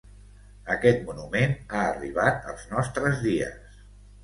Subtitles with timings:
[0.75, 3.81] Aquest monument ha arribat als nostres dies.